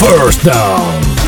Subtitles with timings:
[0.00, 1.23] First Down.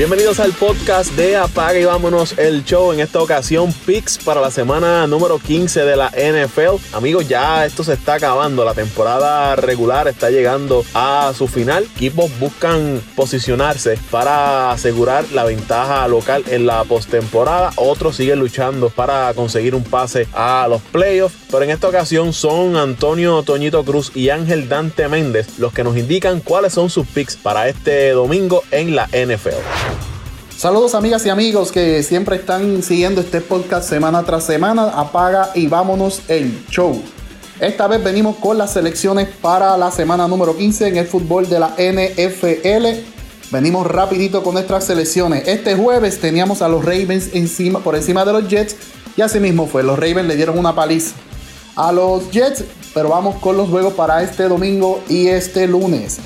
[0.00, 2.90] Bienvenidos al podcast de Apaga y vámonos el show.
[2.90, 6.96] En esta ocasión, picks para la semana número 15 de la NFL.
[6.96, 8.64] Amigos, ya esto se está acabando.
[8.64, 11.84] La temporada regular está llegando a su final.
[11.84, 17.70] Equipos buscan posicionarse para asegurar la ventaja local en la postemporada.
[17.76, 21.36] Otros siguen luchando para conseguir un pase a los playoffs.
[21.50, 25.98] Pero en esta ocasión son Antonio Toñito Cruz y Ángel Dante Méndez los que nos
[25.98, 29.89] indican cuáles son sus picks para este domingo en la NFL.
[30.60, 34.90] Saludos amigas y amigos que siempre están siguiendo este podcast semana tras semana.
[34.90, 37.00] Apaga y vámonos el show.
[37.60, 41.60] Esta vez venimos con las selecciones para la semana número 15 en el fútbol de
[41.60, 43.00] la NFL.
[43.50, 45.48] Venimos rapidito con nuestras selecciones.
[45.48, 48.76] Este jueves teníamos a los Ravens encima, por encima de los Jets
[49.16, 49.82] y así mismo fue.
[49.82, 51.14] Los Ravens le dieron una paliza
[51.74, 56.18] a los Jets, pero vamos con los juegos para este domingo y este lunes.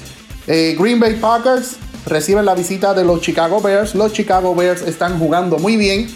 [0.48, 1.76] Eh, Green Bay Packers
[2.06, 3.94] reciben la visita de los Chicago Bears.
[3.94, 6.08] Los Chicago Bears están jugando muy bien.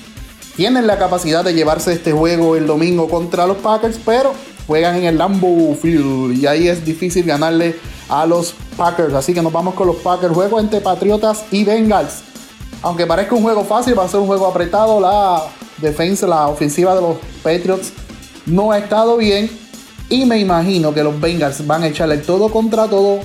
[0.57, 4.33] Tienen la capacidad de llevarse este juego el domingo contra los Packers, pero
[4.67, 7.77] juegan en el Lambeau Field y ahí es difícil ganarle
[8.09, 9.15] a los Packers.
[9.15, 10.35] Así que nos vamos con los Packers.
[10.35, 12.23] Juego entre Patriotas y Bengals.
[12.83, 15.01] Aunque parezca un juego fácil, va a ser un juego apretado.
[15.01, 15.43] La
[15.79, 17.93] defensa, la ofensiva de los Patriots
[18.47, 19.51] no ha estado bien.
[20.09, 23.21] Y me imagino que los Bengals van a echarle todo contra todo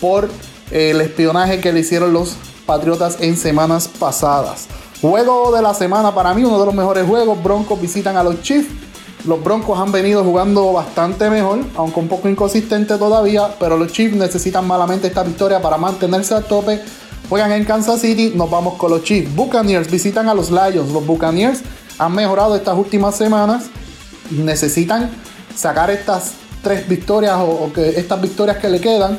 [0.00, 0.28] por
[0.70, 4.66] el espionaje que le hicieron los Patriotas en semanas pasadas.
[5.00, 7.42] Juego de la semana para mí, uno de los mejores juegos.
[7.42, 8.68] Broncos visitan a los Chiefs.
[9.24, 14.16] Los Broncos han venido jugando bastante mejor, aunque un poco inconsistente todavía, pero los Chiefs
[14.16, 16.82] necesitan malamente esta victoria para mantenerse al tope.
[17.30, 19.34] Juegan en Kansas City, nos vamos con los Chiefs.
[19.34, 20.92] Buccaneers visitan a los Lions.
[20.92, 21.60] Los Buccaneers
[21.98, 23.64] han mejorado estas últimas semanas
[24.30, 25.10] necesitan
[25.54, 26.32] sacar estas
[26.62, 29.18] tres victorias o, estas victorias que le quedan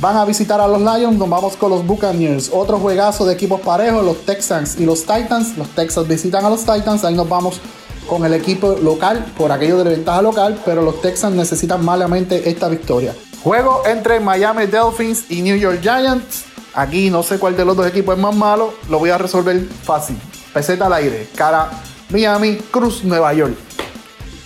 [0.00, 2.50] Van a visitar a los Lions, nos vamos con los Buccaneers.
[2.54, 5.58] Otro juegazo de equipos parejos, los Texans y los Titans.
[5.58, 7.60] Los Texans visitan a los Titans, ahí nos vamos
[8.08, 12.48] con el equipo local por aquello de la ventaja local, pero los Texans necesitan malamente
[12.48, 13.14] esta victoria.
[13.42, 16.44] Juego entre Miami Dolphins y New York Giants.
[16.72, 19.62] Aquí no sé cuál de los dos equipos es más malo, lo voy a resolver
[19.82, 20.16] fácil.
[20.54, 21.68] Peseta al aire, cara
[22.08, 23.54] Miami, Cruz, Nueva York.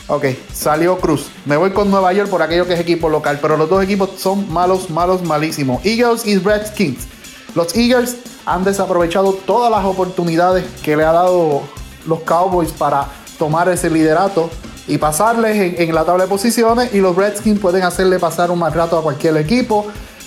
[0.06, 1.28] Ok, salió Cruz.
[1.46, 4.10] Me voy con Nueva York por aquello que es equipo local, pero los dos equipos
[4.18, 5.84] son malos, malos, malísimos.
[5.84, 7.06] Eagles y Redskins.
[7.54, 11.62] Los Eagles han desaprovechado todas las oportunidades que le ha dado
[12.06, 14.50] los Cowboys para tomar ese liderato
[14.86, 18.74] y pasarles en, la tabla de posiciones y los Redskins pueden hacerle pasar un mal
[18.74, 19.86] rato a cualquier equipo.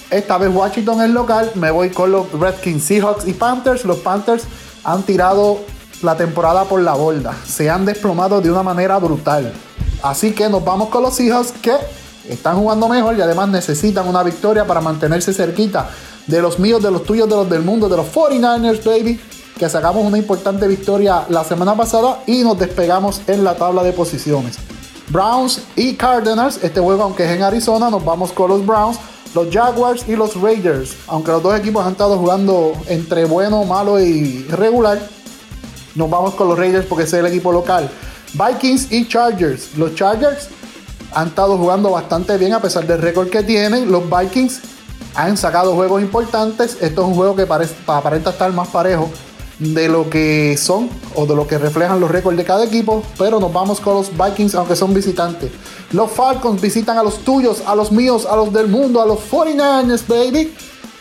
[0.09, 3.85] Esta vez Washington es local, me voy con los Redskins, Seahawks y Panthers.
[3.85, 4.45] Los Panthers
[4.83, 5.59] han tirado
[6.01, 9.53] la temporada por la borda, se han desplomado de una manera brutal.
[10.01, 11.73] Así que nos vamos con los hijos que
[12.29, 15.89] están jugando mejor y además necesitan una victoria para mantenerse cerquita
[16.27, 19.19] de los míos, de los tuyos, de los del mundo, de los 49ers, baby.
[19.57, 23.91] Que sacamos una importante victoria la semana pasada y nos despegamos en la tabla de
[23.91, 24.57] posiciones.
[25.09, 28.99] Browns y Cardinals, este juego aunque es en Arizona, nos vamos con los Browns,
[29.33, 30.95] los Jaguars y los Raiders.
[31.07, 34.99] Aunque los dos equipos han estado jugando entre bueno, malo y regular,
[35.95, 37.89] nos vamos con los Raiders porque es el equipo local.
[38.37, 39.75] Vikings y Chargers.
[39.77, 40.49] Los Chargers
[41.13, 43.91] han estado jugando bastante bien a pesar del récord que tienen.
[43.91, 44.61] Los Vikings
[45.15, 46.77] han sacado juegos importantes.
[46.81, 49.09] Esto es un juego que parece, aparenta estar más parejo
[49.57, 53.01] de lo que son o de lo que reflejan los récords de cada equipo.
[53.17, 55.51] Pero nos vamos con los Vikings aunque son visitantes.
[55.91, 59.19] Los Falcons visitan a los tuyos, a los míos, a los del mundo, a los
[59.31, 60.53] 49ers, baby.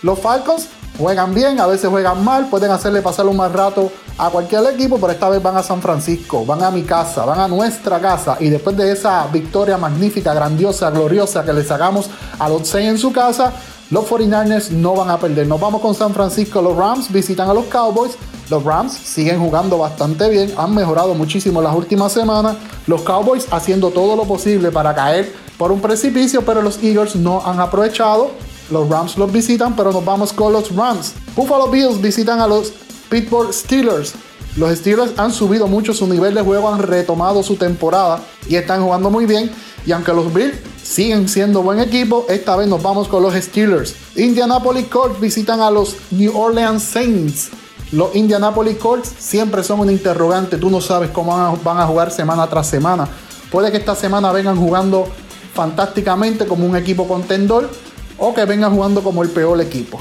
[0.03, 4.31] Los Falcons juegan bien, a veces juegan mal, pueden hacerle pasar un mal rato a
[4.31, 7.49] cualquier equipo, pero esta vez van a San Francisco, van a mi casa, van a
[7.49, 12.67] nuestra casa y después de esa victoria magnífica, grandiosa, gloriosa que le sacamos a los
[12.69, 13.53] 6 en su casa,
[13.91, 15.47] los 49ers no van a perder.
[15.47, 18.17] Nos vamos con San Francisco, los Rams visitan a los Cowboys.
[18.49, 22.57] Los Rams siguen jugando bastante bien, han mejorado muchísimo las últimas semanas.
[22.87, 27.43] Los Cowboys haciendo todo lo posible para caer por un precipicio, pero los Eagles no
[27.45, 28.31] han aprovechado.
[28.71, 31.15] Los Rams los visitan, pero nos vamos con los Rams.
[31.37, 32.73] Buffalo Bills visitan a los
[33.09, 34.15] Pittsburgh Steelers.
[34.57, 38.83] Los Steelers han subido mucho su nivel de juego, han retomado su temporada y están
[38.83, 39.51] jugando muy bien.
[39.85, 43.95] Y aunque los Bills siguen siendo buen equipo, esta vez nos vamos con los Steelers.
[44.17, 47.51] Indianapolis Colts visitan a los New Orleans Saints.
[47.93, 50.57] Los Indianapolis Colts siempre son un interrogante.
[50.57, 53.07] Tú no sabes cómo van a jugar semana tras semana.
[53.51, 55.07] Puede que esta semana vengan jugando
[55.55, 57.71] fantásticamente como un equipo contendor
[58.19, 60.01] o que vengan jugando como el peor equipo.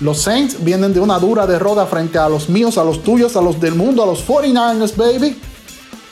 [0.00, 3.42] Los Saints vienen de una dura derrota frente a los míos, a los tuyos, a
[3.42, 5.38] los del mundo, a los 49ers, baby.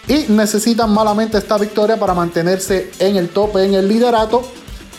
[0.08, 4.42] Y necesitan malamente esta victoria para mantenerse en el tope, en el liderato.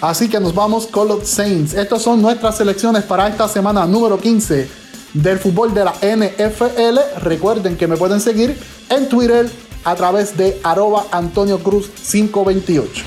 [0.02, 1.74] Así que nos vamos con los Saints.
[1.76, 4.68] Estas son nuestras selecciones para esta semana número 15
[5.14, 7.22] del fútbol de la NFL.
[7.22, 8.58] Recuerden que me pueden seguir
[8.90, 9.50] en Twitter
[9.84, 13.04] a través de arroba Antonio Cruz 528.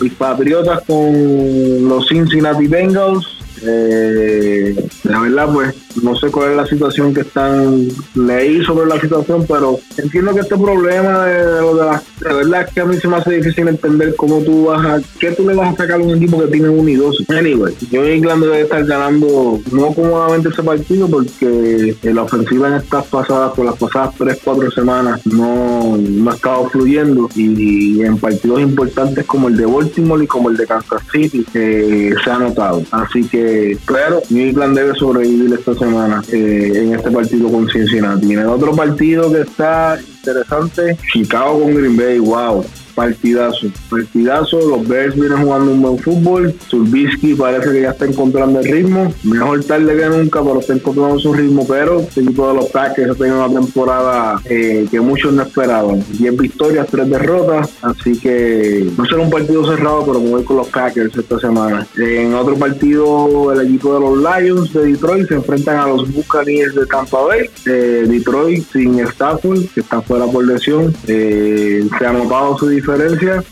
[0.00, 3.39] Mis patriotas con los Cincinnati Bengals.
[3.62, 4.74] Eh,
[5.04, 9.44] la verdad, pues no sé cuál es la situación que están, leí sobre la situación,
[9.46, 12.96] pero entiendo que este problema de, lo de la, de verdad es que a mí
[12.96, 16.00] se me hace difícil entender cómo tú vas a, qué tú le vas a sacar
[16.00, 17.24] a un equipo que tiene un y dos.
[17.28, 23.06] Anyway, yo England debe estar ganando no cómodamente ese partido porque la ofensiva en estas
[23.06, 28.60] pasadas, por las pasadas 3, 4 semanas no, no ha estado fluyendo y en partidos
[28.60, 32.82] importantes como el de Baltimore y como el de Kansas City eh, se ha notado.
[32.90, 38.32] Así que, claro, New England debe sobrevivir esta semana eh, en este partido con Cincinnati.
[38.32, 42.64] En el otro partido que está interesante, Chicago con Green Bay, wow
[43.00, 44.60] partidazo, partidazo.
[44.68, 46.54] Los Bears vienen jugando un buen fútbol.
[46.68, 49.12] Turbisky parece que ya está encontrando el ritmo.
[49.24, 51.66] Mejor tarde que nunca, pero está encontrando su ritmo.
[51.66, 56.04] Pero el equipo de los Packers ha tenido una temporada eh, que muchos no esperaban.
[56.18, 57.70] 10 victorias, 3 derrotas.
[57.80, 61.86] Así que no será un partido cerrado, pero voy con los Packers esta semana.
[61.96, 66.74] En otro partido, el equipo de los Lions de Detroit se enfrentan a los Buccaneers
[66.74, 67.48] de Tampa Bay.
[67.64, 70.94] Eh, Detroit sin Stafford, que está fuera por lesión.
[71.06, 72.89] Eh, se ha notado su diferencia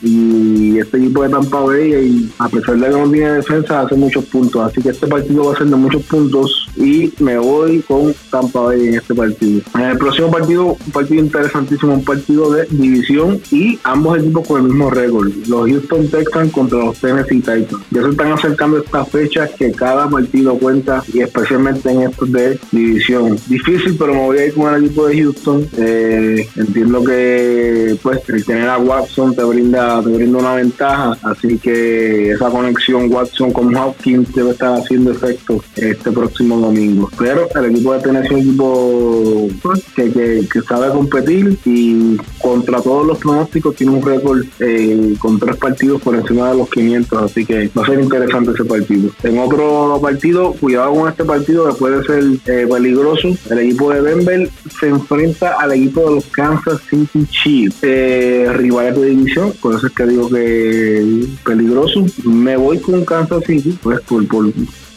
[0.02, 3.94] y este equipo de Tampa Bay, y a pesar de que no tiene defensa, hace
[3.94, 4.62] muchos puntos.
[4.62, 8.60] Así que este partido va a ser de muchos puntos y me voy con Tampa
[8.60, 9.62] Bay en este partido.
[9.74, 14.60] En el próximo partido, un partido interesantísimo, un partido de división y ambos equipos con
[14.62, 15.30] el mismo récord.
[15.46, 17.84] Los Houston Texans contra los Tennessee Titans.
[17.90, 22.58] Ya se están acercando estas fechas que cada partido cuenta y especialmente en estos de
[22.70, 23.38] división.
[23.46, 25.68] Difícil, pero me voy a ir con el equipo de Houston.
[25.76, 31.58] Eh, entiendo que pues el tener a Watson te brinda, te brinda una ventaja, así
[31.58, 37.10] que esa conexión Watson con Hopkins debe estar haciendo efecto este próximo domingo.
[37.18, 42.80] Pero el equipo de Tennessee es un equipo pues, que, que, sabe competir y contra
[42.80, 47.22] todos los pronósticos tiene un récord eh, con tres partidos por encima de los 500,
[47.22, 49.10] así que va a ser interesante ese partido.
[49.22, 54.02] En otro partido, cuidado con este partido que puede ser eh, peligroso, el equipo de
[54.02, 59.86] Denver se enfrenta al equipo de los Kansas City Chiefs, eh, rivales de por eso
[59.86, 62.04] es que digo que peligroso.
[62.24, 64.46] Me voy con Kansas City, pues por, por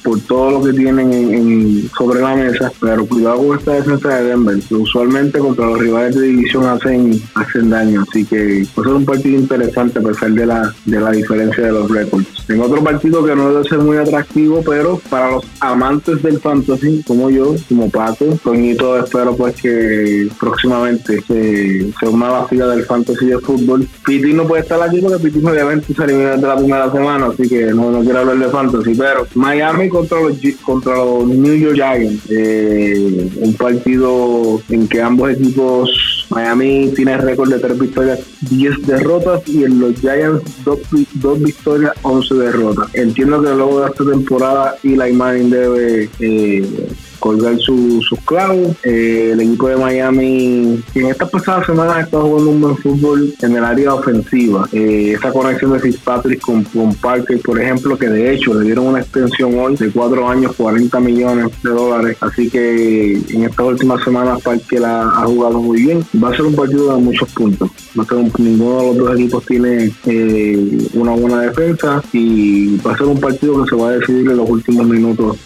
[0.03, 4.23] por todo lo que tienen en, sobre la mesa, pero cuidado con esta defensa de
[4.29, 8.93] Denver, que usualmente contra los rivales de división hacen, hacen daño, así que pues es
[8.93, 12.27] un partido interesante a pesar de la, de la diferencia de los récords.
[12.49, 17.03] En otro partido que no debe ser muy atractivo, pero para los amantes del fantasy,
[17.07, 22.85] como yo, como Paco, Toñito, espero pues que próximamente se, se una la fila del
[22.85, 23.87] fantasy de fútbol.
[24.05, 27.47] Piti no puede estar aquí porque Piti obviamente se eliminó de la primera semana, así
[27.47, 31.75] que no, no quiero hablar de fantasy, pero Miami contra los, contra los New York
[31.75, 32.23] Giants.
[32.29, 39.47] Eh, un partido en que ambos equipos, Miami tiene récord de tres victorias, 10 derrotas
[39.47, 40.79] y en los Giants dos,
[41.15, 42.87] dos victorias, 11 derrotas.
[42.93, 46.87] Entiendo que luego de esta temporada Eli Manning debe eh,
[47.21, 48.75] colgar sus su clavos.
[48.83, 53.55] Eh, el equipo de Miami, en estas pasadas semanas estado jugando un buen fútbol en
[53.55, 54.67] el área ofensiva.
[54.73, 58.87] Eh, esa conexión de Fitzpatrick con, con, Parker, por ejemplo, que de hecho le dieron
[58.87, 62.17] una extensión hoy de cuatro años, 40 millones de dólares.
[62.19, 66.03] Así que en estas últimas semanas Parker ha, ha jugado muy bien.
[66.21, 67.69] Va a ser un partido de muchos puntos.
[67.93, 72.97] Ser un, ninguno de los dos equipos tiene eh, una buena defensa y va a
[72.97, 75.37] ser un partido que se va a decidir en los últimos minutos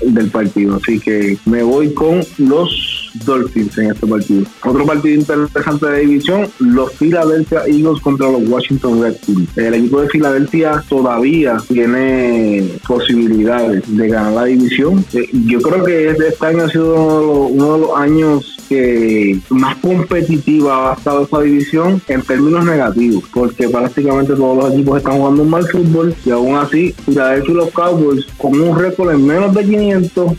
[0.00, 0.76] del partido.
[0.76, 4.44] Así que me voy con los Dolphins en este partido.
[4.64, 9.56] Otro partido interesante de división, los Philadelphia Eagles contra los Washington Redskins.
[9.56, 15.04] El equipo de Filadelfia todavía tiene posibilidades de ganar la división.
[15.12, 20.92] Eh, yo creo que este año ha sido uno de los años que más competitiva
[20.92, 25.66] ha estado esta división en términos negativos, porque prácticamente todos los equipos están jugando mal
[25.66, 30.32] fútbol y aún así Philadelphia y los Cowboys con un récord en menos de 500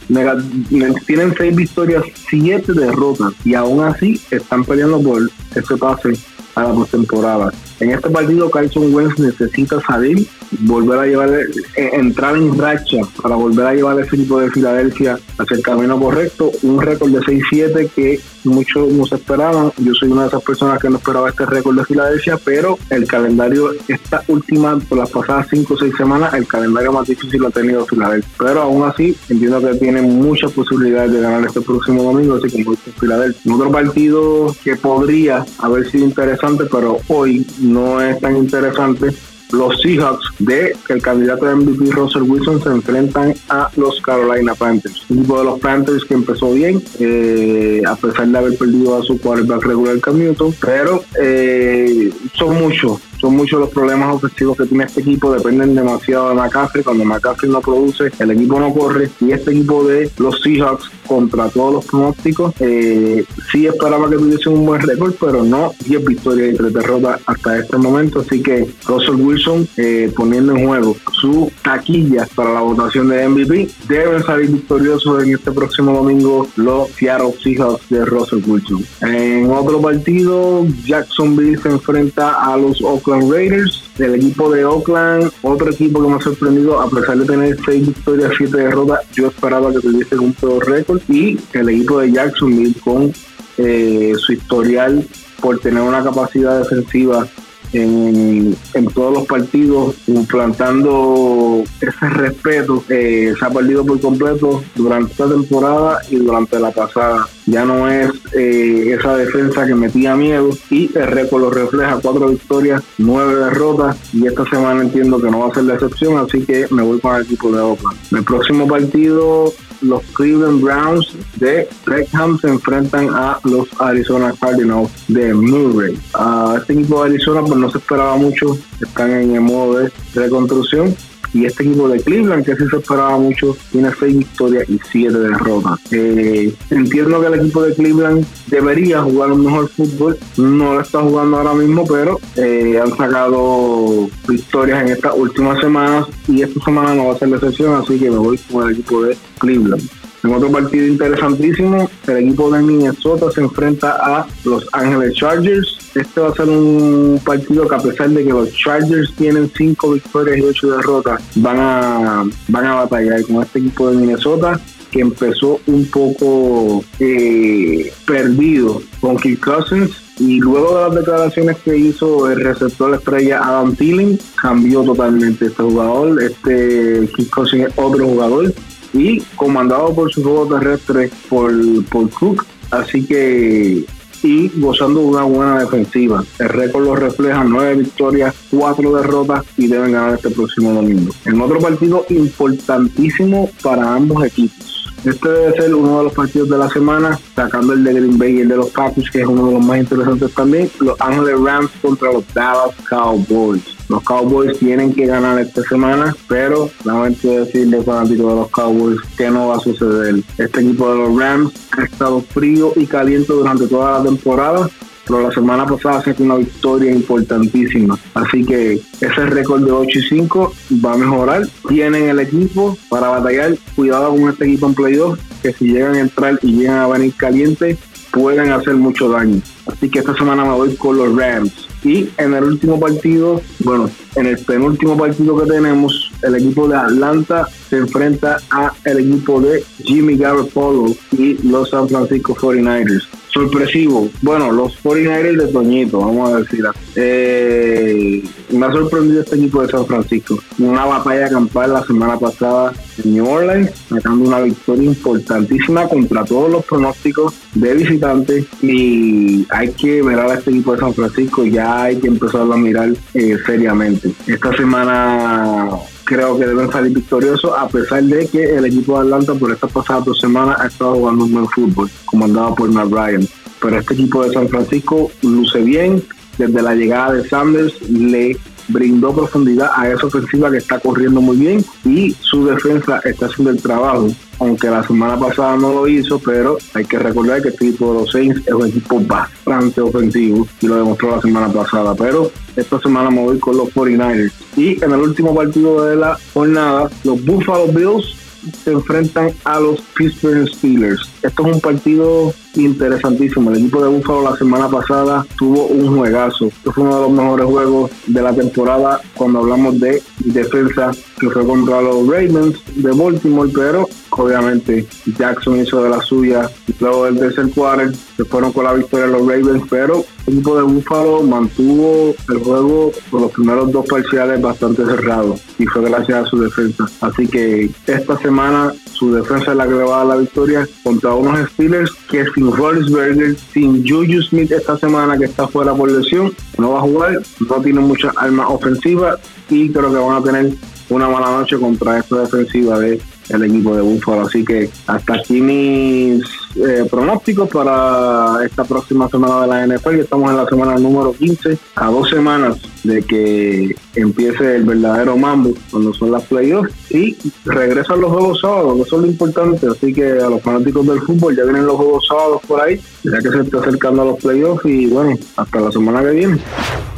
[1.06, 5.22] tienen 6 victorias, 7 derrotas y aún así están peleando por
[5.56, 6.14] ese pase
[6.56, 7.52] a la postemporada.
[7.80, 10.28] En este partido Carson Wentz necesita salir,
[10.60, 15.18] volver a llevar, eh, entrar en racha para volver a llevar ese equipo de Filadelfia
[15.38, 16.52] hacia el camino correcto.
[16.64, 19.72] Un récord de 6-7 que muchos nos esperaban.
[19.78, 23.08] Yo soy una de esas personas que no esperaba este récord de Filadelfia, pero el
[23.08, 27.48] calendario, esta última, por las pasadas 5 o 6 semanas, el calendario más difícil lo
[27.48, 28.32] ha tenido Filadelfia.
[28.38, 32.76] Pero aún así, entiendo que tiene muchas posibilidades de ganar este próximo domingo, así con
[32.76, 33.56] Filadelfia.
[33.56, 39.12] Otro partido que podría haber sido interesante, pero hoy no es tan interesante
[39.52, 45.06] los Seahawks de el candidato de MVP Russell Wilson se enfrentan a los Carolina Panthers.
[45.10, 49.04] Un equipo de los Panthers que empezó bien, eh, a pesar de haber perdido a
[49.04, 54.66] su quarterback regular Cam Newton, pero eh, son muchos son muchos los problemas ofensivos que
[54.66, 56.84] tiene este equipo, dependen demasiado de McCaffrey.
[56.84, 59.10] Cuando McCaffrey no produce, el equipo no corre.
[59.22, 64.50] Y este equipo de los Seahawks, contra todos los pronósticos, eh, sí esperaba que tuviese
[64.50, 68.22] un buen récord, pero no 10 victorias y 3 derrotas hasta este momento.
[68.22, 73.70] Así que Russell Wilson eh, poniendo en juego su taquilla para la votación de MVP,
[73.88, 78.84] deben salir victoriosos en este próximo domingo los Seattle Seahawks de Russell Wilson.
[79.02, 85.72] En otro partido, Jacksonville se enfrenta a los Oakland Raiders, del equipo de Oakland, otro
[85.72, 89.72] equipo que me ha sorprendido, a pesar de tener 6 victorias, 7 derrotas, yo esperaba
[89.72, 93.14] que tuviese un peor récord, y el equipo de Jacksonville con
[93.58, 95.06] eh, su historial
[95.42, 97.28] por tener una capacidad defensiva
[97.74, 98.56] en,
[98.94, 106.00] todos los partidos, implantando ese respeto, eh, se ha perdido por completo durante esta temporada
[106.10, 107.28] y durante la pasada.
[107.46, 112.30] Ya no es eh, esa defensa que metía miedo y el récord lo refleja, cuatro
[112.30, 116.42] victorias, nueve derrotas y esta semana entiendo que no va a ser la excepción, así
[116.46, 117.98] que me voy con el equipo de Oakland.
[118.12, 125.34] El próximo partido los Cleveland Browns de Beckham se enfrentan a los Arizona Cardinals de
[125.34, 126.00] Murray.
[126.14, 129.92] A este equipo de Arizona pues no se esperaba mucho, están en el modo de
[130.14, 130.96] reconstrucción
[131.34, 135.18] y este equipo de Cleveland, que sí se esperaba mucho, tiene seis victorias y siete
[135.18, 135.80] derrotas.
[135.92, 141.00] Eh, entiendo que el equipo de Cleveland debería jugar un mejor fútbol, no lo está
[141.00, 146.96] jugando ahora mismo, pero eh, han sacado victorias en estas últimas semanas y esta semana
[146.96, 150.01] no va a ser la excepción, así que me voy con el equipo de Cleveland.
[150.24, 155.78] En otro partido interesantísimo, el equipo de Minnesota se enfrenta a Los Ángeles Chargers.
[155.96, 159.92] Este va a ser un partido que a pesar de que los Chargers tienen cinco
[159.92, 164.60] victorias y ocho derrotas, van a, van a batallar con este equipo de Minnesota
[164.92, 169.92] que empezó un poco eh, perdido con Kirk Cousins.
[170.20, 175.64] Y luego de las declaraciones que hizo el receptor estrella Adam Thielen cambió totalmente este
[175.64, 176.22] jugador.
[176.22, 178.54] Este Kirk Cousins es otro jugador
[178.94, 181.52] y comandado por su juego terrestre por,
[181.86, 182.46] por Cook.
[182.72, 183.86] Así que
[184.24, 186.24] y gozando de una buena defensiva.
[186.40, 191.12] El récord lo refleja nueve victorias, cuatro derrotas y deben ganar este próximo domingo.
[191.26, 194.81] En otro partido importantísimo para ambos equipos.
[195.04, 198.36] Este debe ser uno de los partidos de la semana, sacando el de Green Bay
[198.36, 200.70] y el de los Packers, que es uno de los más interesantes también.
[200.80, 203.64] Los Ángeles Rams contra los Dallas Cowboys.
[203.90, 209.30] Los Cowboys tienen que ganar esta semana, pero lamento decirle fanático de los Cowboys que
[209.32, 210.16] no va a suceder.
[210.38, 214.70] Este equipo de los Rams ha estado frío y caliente durante toda la temporada
[215.12, 218.00] pero la semana pasada se una victoria importantísima.
[218.14, 220.54] Así que ese récord de 8 y 5
[220.86, 221.48] va a mejorar.
[221.68, 223.58] Tienen el equipo para batallar.
[223.76, 227.14] Cuidado con este equipo en playoff, que si llegan a entrar y llegan a venir
[227.16, 227.78] calientes,
[228.14, 229.42] pueden hacer mucho daño.
[229.66, 231.68] Así que esta semana me voy con los Rams.
[231.84, 236.78] Y en el último partido, bueno, en el penúltimo partido que tenemos, el equipo de
[236.78, 244.10] Atlanta se enfrenta a el equipo de Jimmy Garoppolo y los San Francisco 49ers sorpresivo.
[244.22, 246.66] Bueno, los 49ers de Toñito, vamos a decir.
[246.96, 250.38] Eh, me ha sorprendido este equipo de San Francisco.
[250.60, 252.74] Una batalla campal la semana pasada
[253.04, 258.46] en New Orleans, sacando una victoria importantísima contra todos los pronósticos de visitantes.
[258.62, 262.58] Y hay que ver a este equipo de San Francisco, ya hay que empezarlo a
[262.58, 264.12] mirar eh, seriamente.
[264.28, 265.70] Esta semana
[266.12, 269.72] creo que deben salir victoriosos, a pesar de que el equipo de Atlanta por estas
[269.72, 273.26] pasadas dos semanas ha estado jugando un buen fútbol, comandado por Matt Ryan.
[273.62, 276.04] Pero este equipo de San Francisco luce bien,
[276.38, 278.38] desde la llegada de Sanders le
[278.68, 283.52] brindó profundidad a esa ofensiva que está corriendo muy bien y su defensa está haciendo
[283.52, 284.10] el trabajo.
[284.42, 288.00] Aunque la semana pasada no lo hizo, pero hay que recordar que este equipo de
[288.00, 291.94] los Saints es un equipo bastante ofensivo y lo demostró la semana pasada.
[291.94, 294.32] Pero esta semana me voy con los 49ers.
[294.58, 298.16] Y en el último partido de la jornada, los Buffalo Bills
[298.64, 301.08] se enfrentan a los Pittsburgh Steelers.
[301.22, 303.52] Esto es un partido interesantísimo.
[303.52, 306.48] El equipo de Buffalo la semana pasada tuvo un juegazo.
[306.48, 311.30] Este fue uno de los mejores juegos de la temporada cuando hablamos de defensa que
[311.30, 314.88] fue contra los Ravens de Baltimore, pero obviamente
[315.18, 316.50] Jackson hizo de la suya.
[316.80, 320.64] Luego del tercer quarter se fueron con la victoria los Ravens, pero el equipo de
[320.64, 326.26] Buffalo mantuvo el juego por los primeros dos parciales bastante cerrados y fue gracias a
[326.26, 326.86] su defensa.
[327.02, 330.68] Así que esta semana su defensa es la que le va a dar la victoria
[330.84, 335.92] contra unos Steelers que sin Rollinsberger, sin Juju Smith esta semana que está fuera por
[335.92, 340.24] lesión, no va a jugar, no tiene muchas armas ofensivas y creo que van a
[340.24, 340.54] tener
[340.92, 344.22] una mala noche contra esta defensiva de el equipo de Buffalo.
[344.24, 346.24] Así que hasta aquí mis
[346.56, 350.00] eh, pronósticos para esta próxima semana de la NFL.
[350.00, 355.54] Estamos en la semana número 15, a dos semanas de que empiece el verdadero mambo,
[355.70, 359.68] cuando son las playoffs, y regresan los juegos sábados, que eso es lo importante.
[359.68, 363.18] Así que a los fanáticos del fútbol ya vienen los juegos sábados por ahí, ya
[363.20, 366.40] que se está acercando a los playoffs, y bueno, hasta la semana que viene.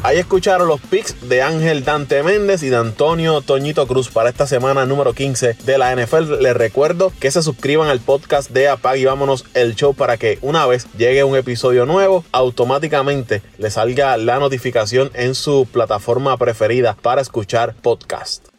[0.03, 4.45] Ahí escucharon los picks de Ángel Dante Méndez y de Antonio Toñito Cruz para esta
[4.45, 6.41] semana número 15 de la NFL.
[6.41, 10.39] Les recuerdo que se suscriban al podcast de Apag y vámonos el show para que
[10.41, 16.97] una vez llegue un episodio nuevo, automáticamente le salga la notificación en su plataforma preferida
[17.01, 18.52] para escuchar podcast.